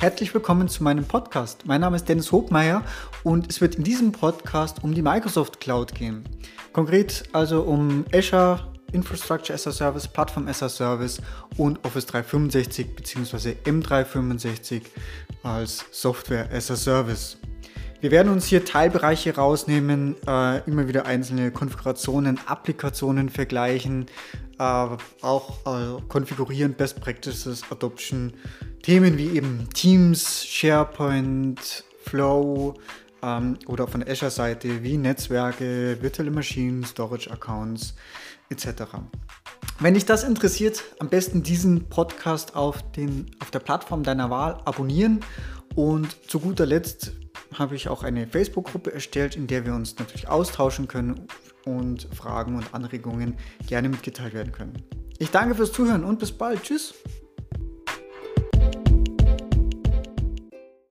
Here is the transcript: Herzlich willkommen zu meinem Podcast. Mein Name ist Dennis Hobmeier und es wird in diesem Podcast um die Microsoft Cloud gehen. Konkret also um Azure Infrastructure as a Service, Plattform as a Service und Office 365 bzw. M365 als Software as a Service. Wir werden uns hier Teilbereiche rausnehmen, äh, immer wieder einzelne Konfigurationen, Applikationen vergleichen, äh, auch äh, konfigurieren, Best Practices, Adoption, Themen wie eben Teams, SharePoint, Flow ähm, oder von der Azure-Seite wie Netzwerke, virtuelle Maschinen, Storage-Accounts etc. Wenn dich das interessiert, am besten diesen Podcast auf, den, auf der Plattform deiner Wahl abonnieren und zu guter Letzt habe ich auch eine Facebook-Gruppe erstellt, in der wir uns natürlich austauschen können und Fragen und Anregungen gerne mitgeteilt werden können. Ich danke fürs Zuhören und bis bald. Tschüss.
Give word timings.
Herzlich 0.00 0.32
willkommen 0.32 0.68
zu 0.68 0.84
meinem 0.84 1.04
Podcast. 1.04 1.66
Mein 1.66 1.80
Name 1.80 1.96
ist 1.96 2.08
Dennis 2.08 2.30
Hobmeier 2.30 2.84
und 3.24 3.50
es 3.50 3.60
wird 3.60 3.74
in 3.74 3.82
diesem 3.82 4.12
Podcast 4.12 4.84
um 4.84 4.94
die 4.94 5.02
Microsoft 5.02 5.58
Cloud 5.58 5.92
gehen. 5.92 6.22
Konkret 6.72 7.24
also 7.32 7.62
um 7.62 8.04
Azure 8.14 8.60
Infrastructure 8.92 9.54
as 9.54 9.66
a 9.66 9.72
Service, 9.72 10.06
Plattform 10.06 10.46
as 10.46 10.62
a 10.62 10.68
Service 10.68 11.20
und 11.56 11.84
Office 11.84 12.06
365 12.06 12.94
bzw. 12.94 13.56
M365 13.64 14.82
als 15.42 15.84
Software 15.90 16.48
as 16.52 16.70
a 16.70 16.76
Service. 16.76 17.36
Wir 18.00 18.12
werden 18.12 18.30
uns 18.30 18.46
hier 18.46 18.64
Teilbereiche 18.64 19.34
rausnehmen, 19.34 20.14
äh, 20.28 20.58
immer 20.68 20.86
wieder 20.86 21.06
einzelne 21.06 21.50
Konfigurationen, 21.50 22.38
Applikationen 22.46 23.28
vergleichen, 23.28 24.06
äh, 24.60 24.62
auch 24.62 25.66
äh, 25.66 26.00
konfigurieren, 26.06 26.74
Best 26.74 27.00
Practices, 27.00 27.64
Adoption, 27.70 28.34
Themen 28.88 29.18
wie 29.18 29.36
eben 29.36 29.68
Teams, 29.74 30.46
SharePoint, 30.46 31.84
Flow 32.04 32.72
ähm, 33.22 33.58
oder 33.66 33.86
von 33.86 34.00
der 34.00 34.10
Azure-Seite 34.10 34.82
wie 34.82 34.96
Netzwerke, 34.96 35.98
virtuelle 36.00 36.30
Maschinen, 36.30 36.82
Storage-Accounts 36.84 37.94
etc. 38.48 38.84
Wenn 39.78 39.92
dich 39.92 40.06
das 40.06 40.24
interessiert, 40.24 40.82
am 41.00 41.10
besten 41.10 41.42
diesen 41.42 41.90
Podcast 41.90 42.56
auf, 42.56 42.80
den, 42.92 43.26
auf 43.40 43.50
der 43.50 43.58
Plattform 43.58 44.04
deiner 44.04 44.30
Wahl 44.30 44.62
abonnieren 44.64 45.20
und 45.74 46.16
zu 46.26 46.40
guter 46.40 46.64
Letzt 46.64 47.12
habe 47.52 47.76
ich 47.76 47.90
auch 47.90 48.02
eine 48.02 48.26
Facebook-Gruppe 48.26 48.94
erstellt, 48.94 49.36
in 49.36 49.46
der 49.48 49.66
wir 49.66 49.74
uns 49.74 49.98
natürlich 49.98 50.28
austauschen 50.28 50.88
können 50.88 51.26
und 51.66 52.08
Fragen 52.14 52.56
und 52.56 52.72
Anregungen 52.72 53.36
gerne 53.66 53.90
mitgeteilt 53.90 54.32
werden 54.32 54.52
können. 54.52 54.82
Ich 55.18 55.30
danke 55.30 55.54
fürs 55.54 55.72
Zuhören 55.72 56.04
und 56.04 56.18
bis 56.18 56.32
bald. 56.32 56.62
Tschüss. 56.62 56.94